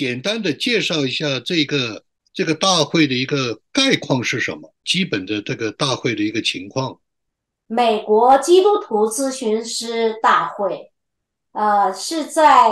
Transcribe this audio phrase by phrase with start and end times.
[0.00, 2.02] 简单的介绍一下这个
[2.32, 4.72] 这个大会的一个概况是什么？
[4.82, 6.98] 基本的这个大会的一个情况。
[7.66, 10.90] 美国基督徒咨询师大会，
[11.52, 12.70] 呃，是在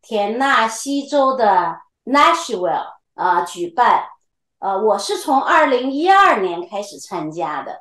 [0.00, 2.86] 田纳西州的 Nashville
[3.16, 4.04] 啊举办。
[4.58, 7.80] 呃，我是从二零一二年开始参加的，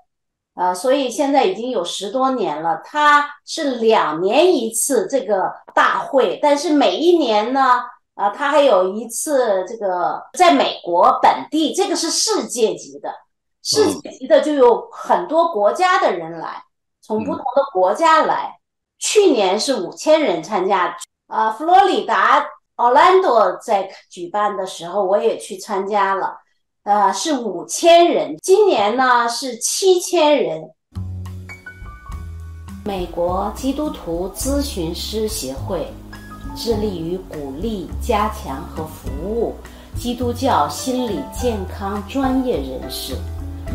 [0.55, 2.81] 呃，所以现在已经有十多年了。
[2.83, 7.83] 它是两年一次这个大会，但是每一年呢，
[8.21, 13.11] 啊，他还有一次这个在美国本地，这个是世界级的。
[13.63, 16.63] 世界级的就有很多国家的人来，
[17.01, 18.59] 从不同的国家来。
[18.99, 20.95] 去年是五千人参加，
[21.25, 22.45] 啊，佛罗里达
[22.75, 26.37] Orlando 在举办的时候，我也去参加了，
[26.83, 28.37] 呃，是五千人。
[28.43, 30.61] 今年呢是七千人。
[32.85, 35.91] 美国基督徒咨询师协会
[36.55, 39.55] 致力于鼓励、加强和服务
[39.97, 43.15] 基督教心理健康专业人士。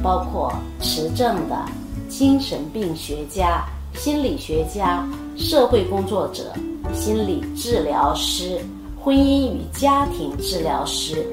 [0.03, 1.59] 包括持证的
[2.07, 6.53] 精神病学家、心理学家、社会工作者、
[6.93, 8.61] 心理治疗师、
[9.03, 11.27] 婚姻与家庭治疗师、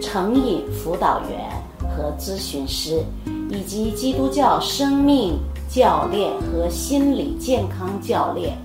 [0.00, 1.50] 成瘾辅导员
[1.90, 3.04] 和咨询师，
[3.50, 8.56] 以及基督教生命教练和心理健康教练、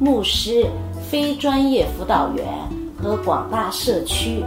[0.00, 0.66] 牧师、
[1.14, 2.44] 非专业辅导员
[3.00, 4.42] 和广大社区。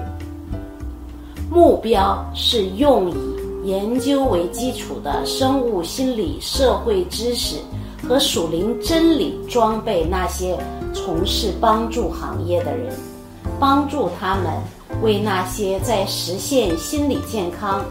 [1.50, 3.16] 目标是用以。
[3.64, 7.58] 研究为基础的生物心理、社会知识
[8.08, 10.58] 和属灵真理，装备那些
[10.94, 12.94] 从事帮助行业的人，
[13.60, 14.54] 帮助他们
[15.02, 17.84] 为那些在实现心理健康、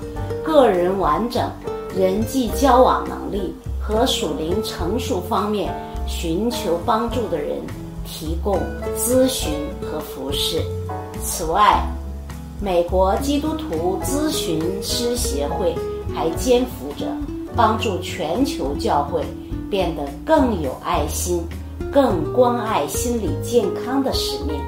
[0.43, 1.51] 个人完整、
[1.95, 5.75] 人际交往能力和属灵成熟方面
[6.07, 7.59] 寻求帮助的人
[8.07, 8.59] 提供
[8.97, 10.63] 咨询和服饰。
[11.23, 11.83] 此外，
[12.61, 15.75] 美国基督徒咨询师协会
[16.15, 17.07] 还肩负着
[17.55, 19.23] 帮助全球教会
[19.71, 21.43] 变得更有爱心、
[21.93, 24.59] 更关爱心理健康的使命，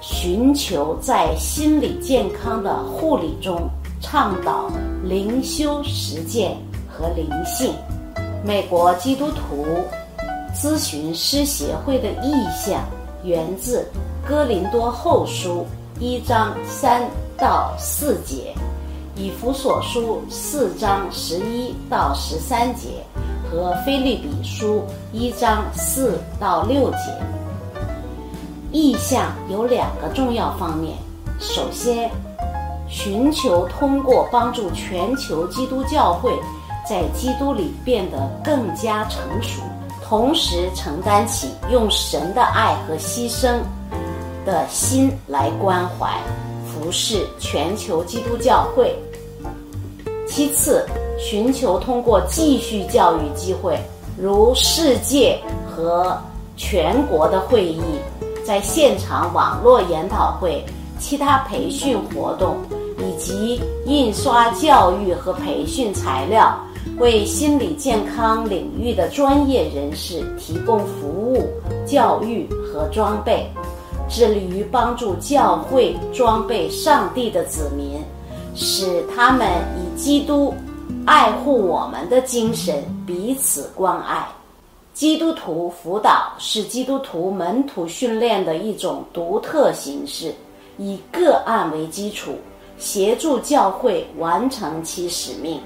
[0.00, 3.68] 寻求在心理健康的护理中
[4.00, 4.70] 倡导
[5.02, 6.56] 灵修实践
[6.88, 7.72] 和灵性。
[8.44, 9.66] 美国基督徒
[10.54, 12.82] 咨询师协会的意向
[13.22, 13.86] 源自
[14.28, 15.66] 《哥林多后书》。
[16.02, 17.02] 一章三
[17.36, 18.54] 到四节，
[19.14, 23.04] 以弗所书四章十一到十三节
[23.44, 26.98] 和菲利比书一章四到六节。
[28.72, 30.96] 意向有两个重要方面：
[31.38, 32.10] 首先，
[32.88, 36.32] 寻求通过帮助全球基督教会
[36.88, 39.60] 在基督里变得更加成熟，
[40.10, 43.60] 同时承担起用神的爱和牺牲。
[44.44, 46.10] 的心来关怀、
[46.66, 48.98] 服侍全球基督教会。
[50.26, 50.84] 其次，
[51.16, 53.78] 寻求通过继续教育机会，
[54.18, 56.18] 如世界和
[56.56, 57.82] 全国的会议，
[58.44, 60.64] 在现场网络研讨会、
[60.98, 62.56] 其他培训活动，
[62.98, 66.58] 以及印刷教育和培训材料，
[67.00, 71.48] 为心理健康领域的专业人士提供服务、
[71.86, 73.50] 教育和装备。
[74.06, 78.02] 致力于帮助教会装备上帝的子民，
[78.56, 80.52] 使他们以基督
[81.06, 84.26] 爱护我们的精神彼此关爱。
[84.92, 90.34] 基督徒辅导是基督徒门徒训练的一种独特形式，
[90.76, 92.32] 以个案为基础，
[92.78, 95.60] 协助教会完成其使命，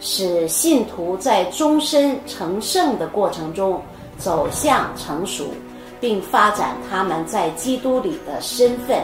[0.00, 3.80] 使信徒在终身成圣的过程中
[4.16, 5.44] 走向成熟。
[6.00, 9.02] 并发展他们在基督里的身份。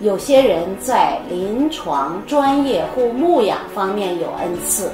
[0.00, 4.90] 有些人在临床专业或牧养方面有恩赐，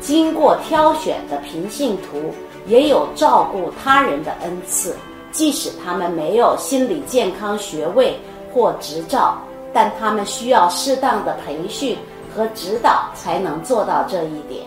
[0.00, 2.32] 经过挑选的平信徒
[2.68, 4.94] 也有照顾他人的恩赐，
[5.32, 8.16] 即使他们没有心理健康学位
[8.52, 9.36] 或执照，
[9.72, 11.98] 但他们需要适当的培训
[12.34, 14.62] 和指导才能做到这一点。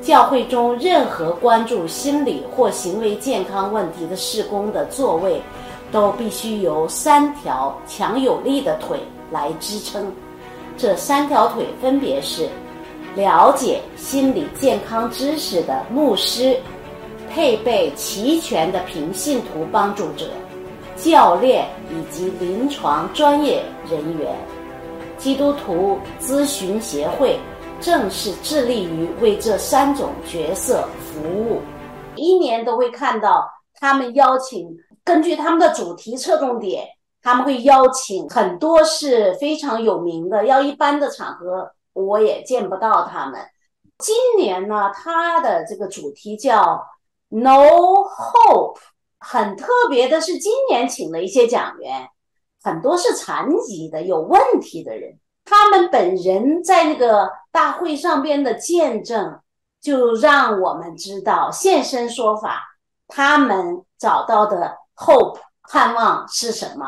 [0.00, 5.40] 教会中任何关注心理或行为健康问题的事工的座位，
[5.90, 8.98] 都必须由三条强有力的腿
[9.30, 10.12] 来支撑。
[10.76, 12.48] 这三条腿分别是：
[13.16, 16.54] 了解心理健康知识的牧师，
[17.30, 20.26] 配备齐全的平信徒帮助者、
[20.96, 24.36] 教练以及临床专业人员。
[25.24, 27.40] 基督徒咨询协会。
[27.80, 31.60] 正是致力于为这三种角色服务，
[32.14, 34.68] 一年都会看到他们邀请
[35.02, 36.86] 根据他们的主题侧重点
[37.20, 43.40] 他们会邀请很多是非常有名的，要一般的场合我也见不到他们。
[43.98, 46.82] 今年呢，他的这个主题叫
[47.28, 47.66] “No
[48.04, 48.78] Hope”，
[49.18, 52.08] 很特别的是，今年请了一些讲员，
[52.64, 59.38] 很多是残疾的、有问题的人，他们本人在那个大会上边的见证，
[59.82, 62.62] 就让我们知道现身说法，
[63.06, 65.38] 他们找到的 hope
[65.70, 66.86] 盼望是什么。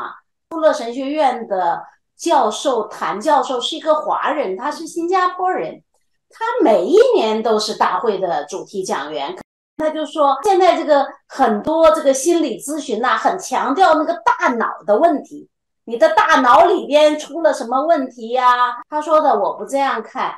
[0.49, 1.83] 富勒神学院的
[2.17, 5.83] 教授谭教授是一个华人，他是新加坡人。
[6.29, 9.37] 他每一年都是大会的主题讲员，
[9.77, 15.47] 他就说现在这个很多这个心理咨询呐，很强调那个大脑的问题，
[15.87, 18.43] 你的大脑里边出了什么问题呀？
[18.89, 20.35] 他说的我不这样看，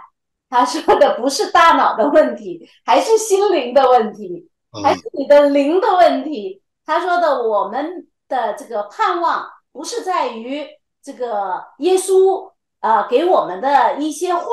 [0.49, 4.47] 他说的不是大脑的问题，还是心灵的问题，
[4.83, 6.61] 还是你的灵的问题。
[6.85, 10.65] 他说的我们的这个盼望不是在于
[11.03, 14.45] 这个耶稣啊给我们的一些话。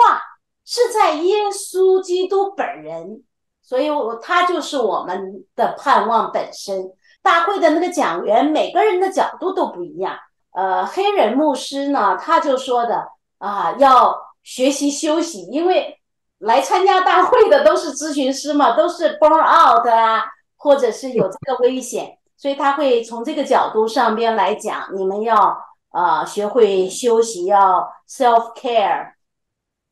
[0.68, 3.22] 是在耶稣基督本人，
[3.62, 6.90] 所以我他就是我们的盼望本身。
[7.22, 10.18] 大会的那个讲员，每个人的角度都不一样。
[10.56, 13.06] 呃，黑人牧师呢，他就说的
[13.36, 16.00] 啊，要学习休息，因为
[16.38, 20.24] 来参加大会的都是咨询师嘛，都是 burn out 啊，
[20.56, 25.58] 或者是有这个危险，所以他会从这个角度上边来讲，你们要
[25.90, 29.12] 啊学会休息，要 self care。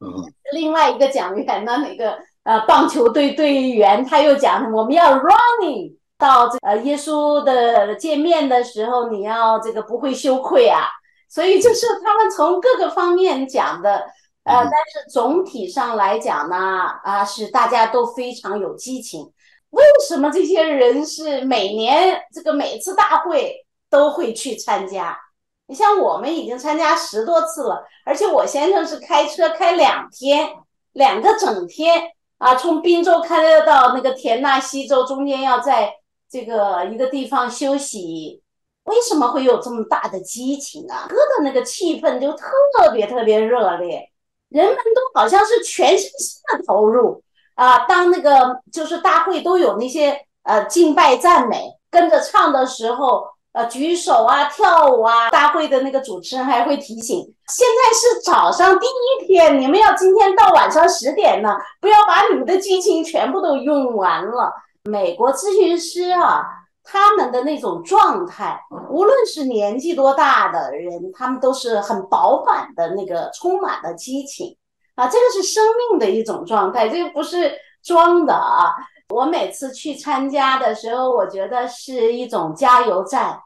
[0.00, 10.88] 嗯另外一个讲员呢，那个呃棒球队队员，他又讲我们要 running 到这呃耶稣的见面的时候，你要这个不会羞愧啊。
[11.28, 13.96] 所以就是他们从各个方面讲的，
[14.44, 16.56] 呃，但是总体上来讲呢，
[17.02, 19.30] 啊是大家都非常有激情。
[19.70, 25.18] 为什么这些人是每年这个每次大会都会去参加？
[25.66, 30.48] 你像我们已经参加十多次了，而且我先生是开车开两天，
[30.92, 32.02] 两个整天
[32.38, 35.92] 啊，从滨州开到那个田纳西州，中间要在
[36.30, 38.42] 这个一个地方休息。
[38.84, 41.06] 为什么会有这么大的激情啊？
[41.08, 44.10] 歌的那个气氛就特别特别热烈，
[44.50, 47.22] 人们都好像是全身心的投入
[47.54, 47.86] 啊。
[47.86, 53.26] 当那个就是大会都有那些呃敬拜赞美，跟着唱的时候。
[53.54, 64.52] 呃，举手啊，跳舞啊，大会的那个主持人还会提醒：现在是早上第一天，你们要今天到晚上十点呢，不要把你们的激情全部都用完了。
[64.84, 66.44] 美国咨询师啊，
[66.82, 68.60] 他们的那种状态，
[68.90, 74.56] 无论是年纪多大的人，他们都是很饱满的那个，充满了激情
[74.94, 77.50] 啊，这个是生命的一种状态，这个不是
[77.82, 78.75] 装的啊。
[79.08, 83.40] 我每次去参加的时候，我觉得是一种加油站。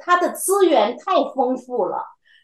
[0.00, 2.02] 它的资源太丰富了，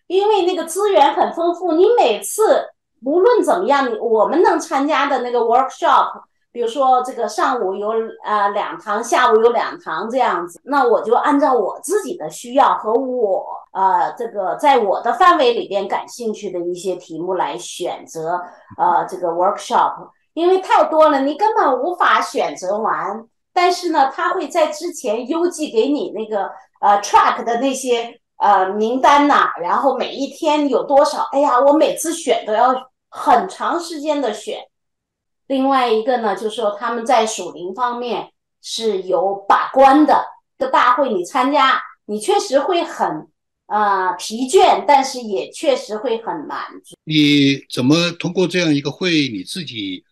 [0.08, 2.66] 因为那个资源很丰富，你每次
[3.04, 6.22] 无论怎么样，我们能参加的那个 workshop，
[6.56, 7.90] 比如说这个上午有
[8.24, 13.44] 呃两堂，下午有两堂这样子，那我就按照我自己的需要和我
[13.74, 18.40] 呃这个在我的范围里边感兴趣的一些题目来选择
[18.78, 23.22] 呃这个 workshop，因为太多了，你根本无法选择完。
[23.52, 26.50] 但是呢，他会在之前邮寄给你那个。
[26.78, 31.26] 呃，track 的那些呃名单呐，然后每一天有多少？
[31.32, 32.74] 哎呀，我每次选都要
[33.10, 34.58] 很长时间的选。
[35.46, 40.24] 另外一个呢，就是说他们在属灵方面是有把关的。
[40.58, 43.28] 这大会你参加，你确实会很
[43.66, 46.96] 呃疲倦，但是也确实会很满足。
[47.04, 50.04] 你怎么通过这样一个会，你自己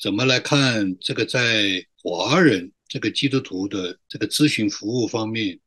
[0.00, 5.58] 怎么来看这个在华人这个基督徒的这个咨询服务方面？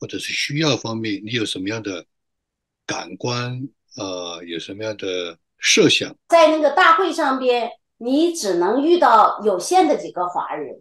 [0.00, 2.06] 或者是需要方面，你有什么样的
[2.86, 3.60] 感官？
[3.96, 6.14] 呃，有什么样的设想？
[6.28, 10.80] 在那个大会上边，你只能遇到有限的几个华人，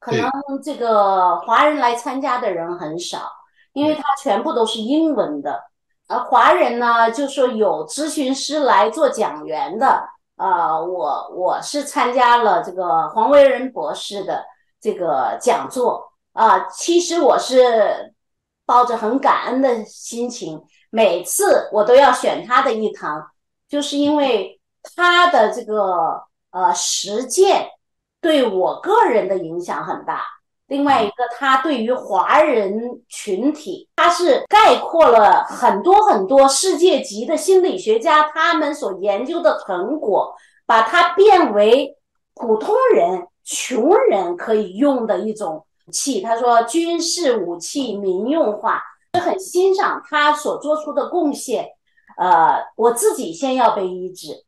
[0.00, 0.30] 可能
[0.62, 3.30] 这个华人来参加的人很少，
[3.72, 5.62] 因为他全部都是英文的。
[6.08, 10.08] 而华人呢，就说有咨询师来做讲员的。
[10.36, 14.44] 呃，我我是参加了这个黄维仁博士的
[14.80, 18.12] 这个讲座啊，其实我是。
[18.66, 20.58] 抱着很感恩的心情，
[20.88, 23.22] 每次我都要选他的一堂，
[23.68, 24.58] 就是因为
[24.96, 27.68] 他的这个呃实践
[28.22, 30.22] 对我个人的影响很大。
[30.68, 40.34] 另外一个，他对于华人群体，他是概括了很多很多世界级的心理学家他们所研究的成果，
[40.64, 41.94] 把它变为
[42.34, 45.66] 普通人、穷人可以用的一种。
[45.86, 48.82] 武器，他说军事武器民用化，
[49.22, 51.68] 很欣赏他所做出的贡献，
[52.16, 54.46] 呃，我自己先要被医治，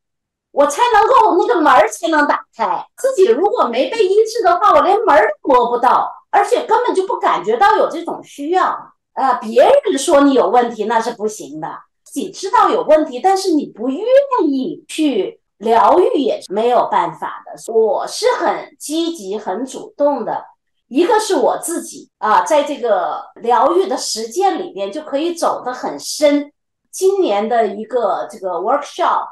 [0.56, 2.82] 我才能够那个门儿才能打开。
[2.96, 8.74] 自己如果没被医治的话，我连门儿都摸不到，而且根本就不感觉到有这种需要。
[9.12, 11.68] 呃，别人说你有问题那是不行的，
[12.04, 14.02] 自己知道有问题，但是你不愿
[14.48, 17.72] 意去疗愈也是没有办法的。
[17.74, 20.42] 我是很积极、很主动的。
[20.88, 26.50] 一个是我自己啊，在这个疗愈的实践里边就可以走得很深。
[26.90, 29.26] 今年的一个这个 workshop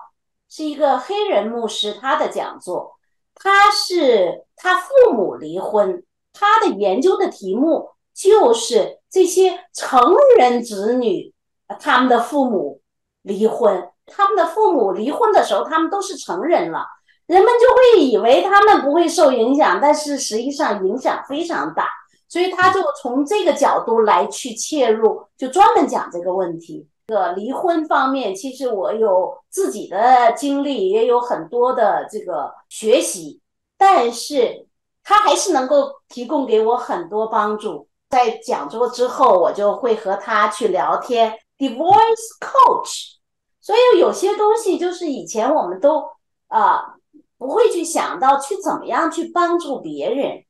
[0.56, 2.96] 是一个黑人牧师他的讲座，
[3.34, 11.34] 他是他父母离婚，他的研究的题目就是这些成人子女
[11.80, 12.80] 他们的父母
[13.22, 16.86] 离婚，他们的父母离婚的时候，他们都是成人了。
[17.26, 21.88] 人们就会以为他们不会受影响，但是实际上影响非常大，
[22.28, 26.86] 所以他就从这个角度来去切入，就专门讲这个问题。
[27.06, 33.40] 这个离婚方面，其实我有自己的经历，也有很多的这个学习，
[33.76, 34.66] 但是
[35.02, 37.88] 他还是能够提供给我很多帮助。
[38.08, 43.14] 在讲座之后，我就会和他去聊天，divorce coach。
[43.60, 46.04] 所以有些东西就是以前我们都
[46.48, 46.94] 啊。
[47.36, 50.44] 不会去想到去怎么样去帮助别人，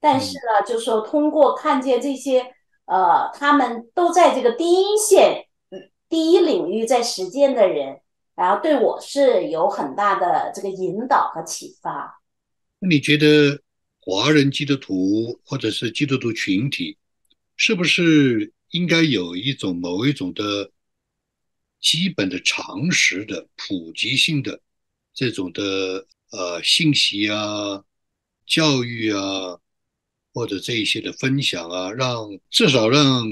[0.00, 2.40] 但是呢，就说通过看见这些，
[2.86, 5.46] 呃，他们都在这个第一线、
[6.10, 8.02] 第一领域在实践的人，
[8.36, 12.20] 然后对我是有很大的这个引导和启发。
[12.80, 13.62] 那你觉得
[14.00, 16.98] 华人基督徒或者是基督徒群体，
[17.56, 20.70] 是不是应该有一种某一种的
[21.80, 24.60] 基本的常识的普及性的
[25.14, 26.06] 这种的？
[26.32, 27.82] 呃，信息啊，
[28.46, 29.58] 教育啊，
[30.32, 33.26] 或者这一些的分享啊，让至少让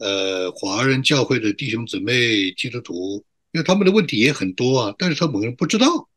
[0.00, 6.08] 呃华人教会的弟兄姊妹、基督徒，因为他们的问题也很多啊，但是他们不知道，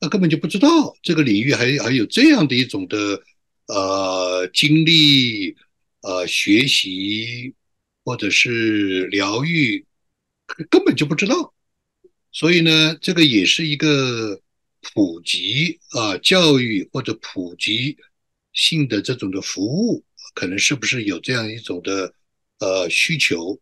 [0.00, 0.68] 他根本就不知道
[1.02, 3.22] 这个领域还还有这样的一种的
[3.66, 5.54] 呃经历、
[6.00, 7.54] 呃学习
[8.04, 9.86] 或者是疗愈，
[10.68, 11.54] 根本就不知道，
[12.32, 14.40] 所以呢，这个也是一个。
[14.94, 17.96] 普及啊，教育或者普及
[18.52, 20.04] 性的这种的服务，
[20.34, 22.14] 可能是不是有这样一种的
[22.60, 23.58] 呃需求？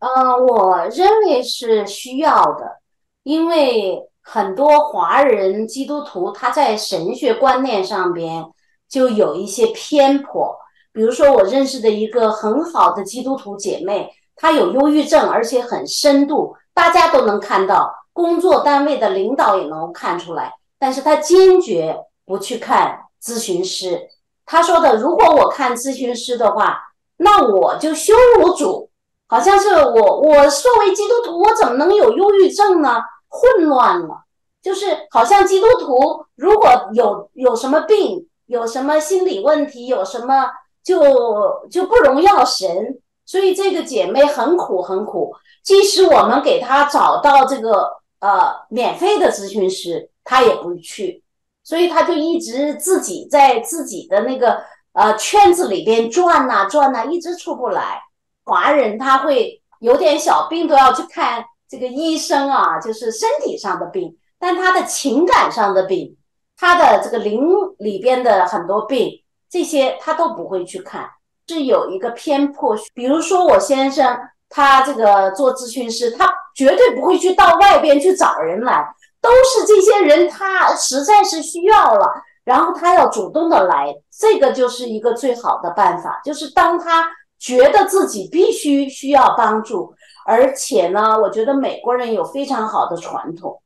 [0.00, 2.78] 呃，我认为是需要的，
[3.22, 8.44] 因为很多华人基督徒他在神学观念上边
[8.88, 10.56] 就有一些偏颇。
[10.92, 17.94] 比如说，我认识的一个很好的基督徒姐妹，她有忧郁症，而且很深度，大家都能看到。
[18.12, 24.08] 工作单位的领导也能看出来，但是他坚决不去看咨询师。
[24.44, 26.89] 他说的，如果我看咨询师的话，
[27.20, 28.90] 那我就羞辱主，
[29.28, 33.00] 好像是我，我作为基督徒，我怎么能有忧郁症呢？
[33.28, 34.24] 混乱了，
[34.62, 40.46] 就是好像基督徒如果有有什么病，有什么心理问题，有什么
[40.82, 42.98] 就就不荣耀神。
[43.26, 48.00] 所以这个姐妹很苦很苦，即使我们给她找到这个。
[48.20, 51.24] 呃，免费的咨询师她也不去，
[51.64, 58.00] 所以她就一直自己在自己的那个呃圈子里边转呐转呐，一直出不来。
[58.44, 66.16] 华人他会有点小病都要去看这个医生啊，就是身体上的病，但他的情感上的病，
[66.56, 67.42] 他的这个灵
[67.78, 71.08] 里边的很多病，这些他都不会去看，
[71.46, 72.76] 是有一个偏颇。
[72.94, 74.18] 比如说我先生。
[74.52, 78.84] 他这个做咨询师，他绝对不会去到外边去找人来，
[79.20, 82.12] 都是这些人，他实在是需要了，
[82.44, 86.20] 然后他要主动的来，这个就是一个最好的办法。
[86.24, 89.94] 就是当他觉得自己必须需要帮助，
[90.26, 93.60] 而且呢，我觉得美国人有非常好的传统，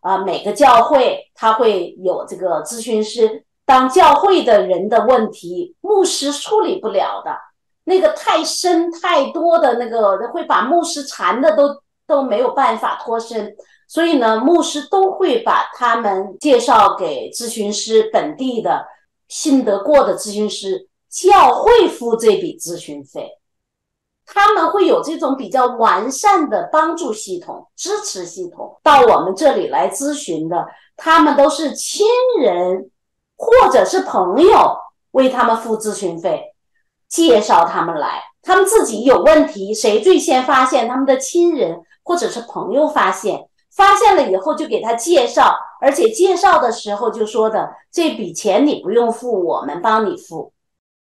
[0.00, 7.36] 啊，每个教会他会有这个咨询师，当教会的人的问题，牧师处理不了的。
[7.84, 11.74] 那个太深太多的那个会把牧师缠的都
[12.08, 13.54] 都没有办法脱身，
[13.86, 18.84] 所以呢，牧师都会把他们介绍给咨询师，本地的
[19.28, 23.30] 信得过的咨询师，教会付这笔咨询费，
[24.24, 32.06] 他们会有这种比较完善的帮助系统、支持系统到我们这里来咨询的，他们都是亲
[32.40, 32.90] 人
[33.36, 34.76] 或者是朋友
[35.10, 36.42] 为他们付咨询费。
[37.08, 40.86] 介绍他们来，他们自己有问题，谁最先发现？
[40.86, 50.54] 他们的亲人或者是朋友发现，发现了以后就给他介绍，而且介绍的时候就说的这笔钱你不用付，我们帮你付。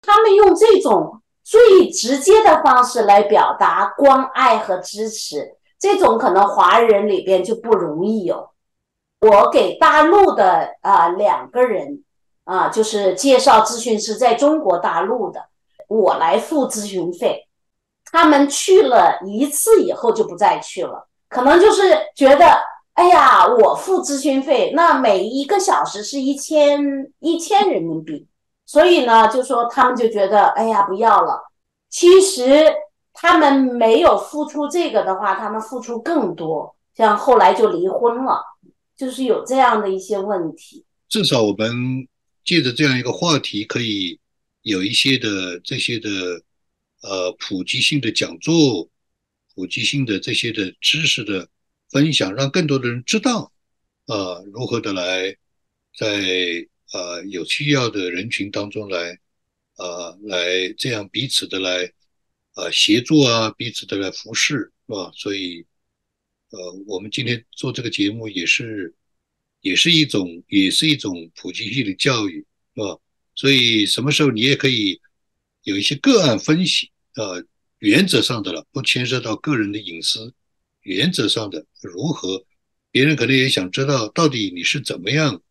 [0.02, 8.50] 他们用这种最直接的方式来表达关爱和支持，这种可能华人里边就不容易有。
[9.22, 12.04] 我给大陆的啊两个人
[12.46, 15.46] 啊，就是介绍咨询师在中国大陆的，
[15.88, 17.49] 我来付咨询费，
[18.12, 21.82] 他们去了一次以后就不再去了，可能就是
[22.16, 22.46] 觉得，
[22.94, 28.28] 哎呀，我付咨询费，那每一个小时是一千一千人民币。
[28.66, 31.42] 所以呢，就说他们就觉得，哎呀，不要了。
[31.90, 32.66] 其实
[33.14, 38.42] 他们没有付出这个的话，他们付出更多，像后来就离婚了，
[38.96, 40.86] 就是有这样的一些问题。
[41.08, 42.08] 至少我们
[42.46, 44.20] 借着这样一个话题，可以
[44.62, 46.10] 有一些的这些的
[47.02, 48.90] 呃普及性的讲座，
[49.56, 51.50] 普及性的这些的知识的
[51.90, 53.52] 分享，让更多的人知道，
[54.06, 55.36] 呃，如何的来
[55.98, 56.68] 在。
[56.92, 59.20] 呃，有需要的人群当中来，
[59.76, 61.94] 呃，来这样彼此的来，
[62.56, 65.12] 呃，协助啊，彼此的来服侍，是吧？
[65.14, 65.64] 所以，
[66.50, 68.92] 呃，我们今天做这个节目也是，
[69.62, 72.98] 也是一种，也是一种普及性的教育，是吧？
[73.36, 75.00] 所以，什么时候你也可以
[75.64, 77.46] 有一些个案分析，呃，
[77.80, 80.34] 原则上的了，不牵涉到个人的隐私，
[80.82, 82.46] 原则上的如何，
[82.92, 85.42] 别人可能也想知道到底你是怎么样，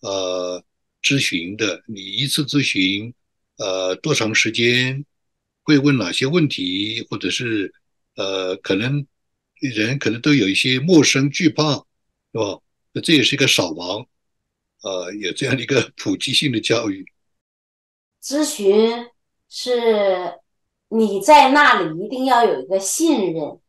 [0.00, 0.64] 呃。
[1.06, 3.12] 咨询的，你一次咨询，
[3.58, 5.04] 呃，多长时间？
[5.62, 7.06] 会问哪些问题？
[7.10, 7.74] 或者是，
[8.14, 9.06] 呃，可能
[9.60, 12.58] 人可能都有一些陌生惧怕，是吧？
[12.94, 14.06] 那这也是一个扫盲，
[14.80, 17.04] 呃，有这样的一个普及性的教育。
[18.22, 19.06] 咨询
[19.56, 20.40] 是
[20.88, 23.60] 你在那里一定要有一个信任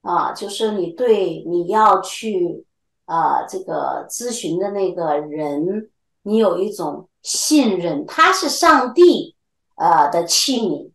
[0.00, 2.64] 啊，就是你对你要去
[3.04, 5.90] 啊这个咨询的那个人。
[6.26, 9.36] 你有一种信任，他是上帝
[9.76, 10.90] 呃的器皿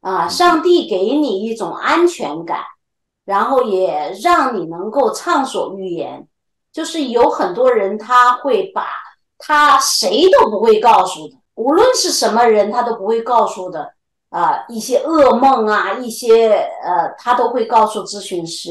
[0.00, 2.60] 啊，上帝给你一种安全感，
[3.26, 6.26] 然后也让你能够畅所欲言。
[6.72, 8.86] 就是有很多人他会把
[9.36, 13.92] 他谁都不会告诉的，无论是什么人他都不会告诉的
[14.30, 16.50] 啊，一些噩梦啊，一些
[16.84, 18.70] 呃他都会告诉咨询师。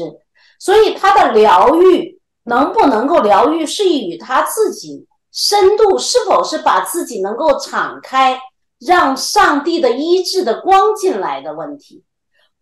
[0.58, 5.06] 所以他的疗愈能不能够疗愈，是与他自己。
[5.32, 8.38] 深度是否是把自己能够敞开，
[8.78, 12.04] 让上帝的医治的光进来的问题？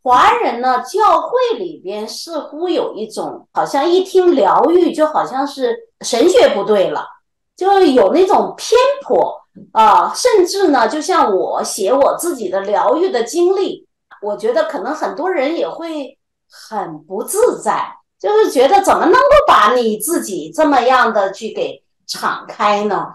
[0.02, 7.04] 华人呢，教会里边似乎有一种，好像一听疗愈，就好像是神学不对了，
[7.56, 9.42] 就有那种偏颇
[9.73, 10.12] 啊。
[10.14, 13.87] 甚至呢，就像我写我自己的疗愈的经历，
[14.23, 16.18] 我觉得可能很多人也会
[16.51, 21.83] 很不自在，就是觉得怎么能够把你自己这么样的去给。
[22.12, 23.07] 敞开呢？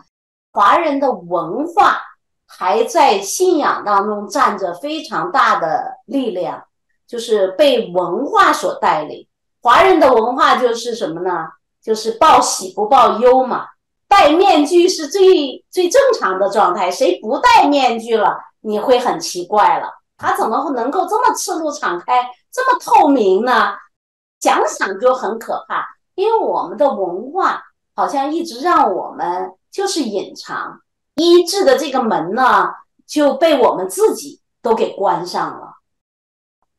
[0.54, 2.00] 华人的文化
[2.48, 6.64] 还在信仰当中占着非常大的力量，
[7.06, 9.28] 就是被文化所带领。
[9.62, 11.46] 华人的文化就是什么呢？
[11.84, 13.66] 就是报喜不报忧嘛。
[14.08, 19.90] 戴面具是最最正常的状态，谁不戴面具了，你会很奇怪了。
[20.18, 23.74] 他怎么能够这么赤露敞开，这么透明呢？
[24.40, 27.62] 想想就很可怕，因为我们的文化。
[27.98, 30.82] 好像一直让我们就是隐藏
[31.16, 32.68] 医治的这个门呢，
[33.08, 35.76] 就被我们自己都给关上了，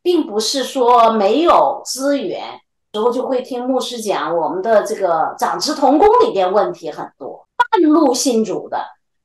[0.02, 2.60] 并不是说没有资源，
[2.96, 8.78] 时候就会听牧师讲我们的这个长子童工里边问题很多，半路信主的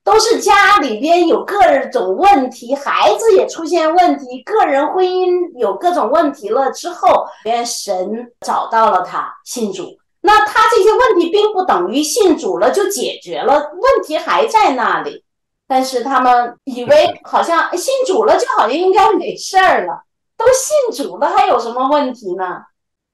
[0.03, 1.55] 都是家里边有各
[1.89, 9.97] 种问题，孩子也出现问题，个人婚姻有各种问题了之后，连神找到了他信主。
[10.19, 15.23] 那他这些问题并不等于信主了就解决了，问题还在那里。
[15.65, 20.03] 但是他们以为好像信主了就好像应该没事儿了，
[20.37, 22.63] 都信主了还有什么问题呢？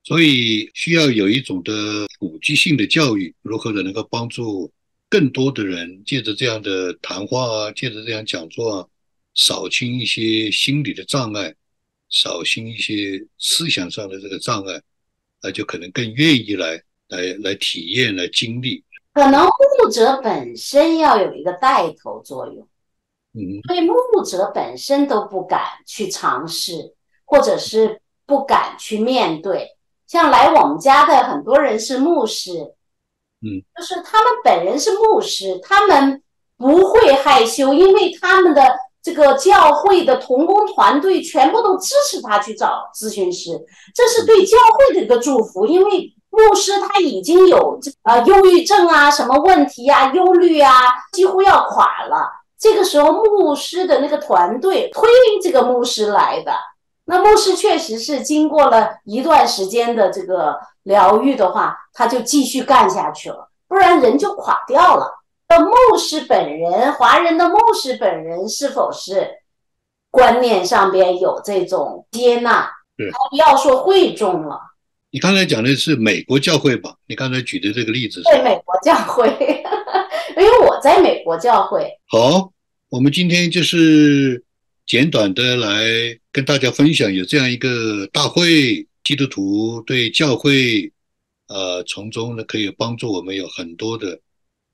[0.07, 1.73] 所以需要有一种的
[2.17, 4.71] 普及性的教育，如何的能够帮助
[5.09, 8.87] 更多的人，借着这样的谈话啊，借着这样讲座啊，
[9.35, 11.53] 扫清一些心理的障碍，
[12.09, 14.81] 扫清一些思想上的这个障碍，
[15.43, 16.81] 那就可能更愿意来。
[17.09, 22.67] 来来体验来经历，可能牧者本身要有一个带头作用，
[23.31, 26.93] 嗯，对牧者本身都不敢去尝试，
[27.23, 29.76] 或者是不敢去面对。
[30.07, 32.51] 像来我们家的很多人是牧师，
[33.41, 36.23] 嗯，就是他们本人是牧师，他们
[36.57, 38.63] 不会害羞，因为他们的
[39.03, 43.51] 这个教会的童工团队全部都支持他去找咨询师，
[43.93, 46.13] 这是对教会的一个祝福，因为。
[46.29, 50.71] 牧师他已经有这呃忧郁症啊，什么问题啊，忧虑啊，
[51.13, 52.29] 几乎要垮了。
[52.59, 55.09] 这个时候牧师的那个团队推
[55.41, 56.51] 这个牧师来的。
[57.09, 65.09] 那牧师确实是经过了一段时间的这个疗愈的话，他就继续干下去了，不然人就垮掉了。
[65.47, 69.29] 那牧师本人，华人的牧师本人是否是
[70.11, 72.69] 观念上边有这种接纳？
[72.97, 74.59] 不要说会众了。
[75.09, 76.93] 你刚才讲的是美国教会吧？
[77.07, 79.29] 你刚才举的这个例子对美国教会，
[80.35, 81.89] 因为我在美国教会。
[82.07, 82.51] 好，
[82.89, 84.43] 我们今天就是
[84.87, 85.85] 简短的来
[86.31, 90.89] 跟大家分享，有这样一个大会，基督徒对教会，
[91.47, 94.17] 呃，从中呢可以帮助我们有很多的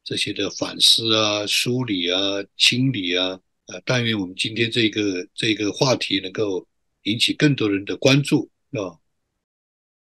[0.04, 2.20] 这些的反思啊、梳理啊、
[2.58, 3.40] 清理啊。
[3.66, 6.64] 呃，但愿我们今天这个这个话题能够
[7.04, 8.94] 引起更多人的关注，啊？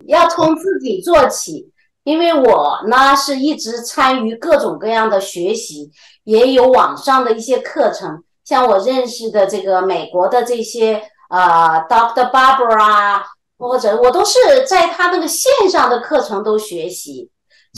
[0.07, 1.69] 要从自己做起，
[2.05, 5.91] 因为我呢是一直参与各种各样的学习，
[6.23, 13.21] 也有网上的一些课程，像我认识的这个美国的这些呃 Doctor Barbara，
[13.57, 17.29] 或者我都是在他那个线上的课程都学习，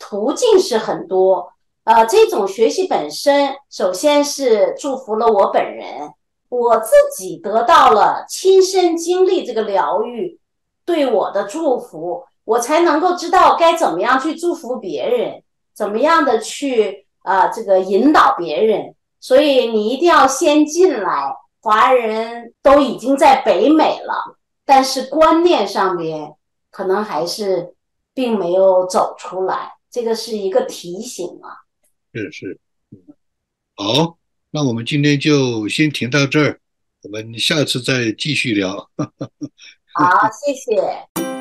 [0.01, 1.51] 途径是很多。
[1.83, 6.13] 呃，这种学习本身，首先是祝福了我本人，
[6.47, 10.39] 我自己得到了亲身经历这个疗愈。
[10.85, 18.95] 对我的祝福，我才能够知道该怎么样去祝福别人，怎么样的去啊这个引导别人。
[19.23, 21.33] 所以你一定要先进来。
[21.61, 26.35] 华人都已经在北美了，但是观念上面
[26.69, 27.73] 可能还是
[28.13, 31.63] 并没有走出来，这个是一个提醒啊。
[32.13, 32.59] 是是，
[32.91, 32.99] 嗯
[33.77, 34.17] 好，
[34.51, 36.59] 那我们今天就先停到这儿，
[37.03, 38.75] 我们下次再继续聊。
[39.95, 41.32] 好，谢谢。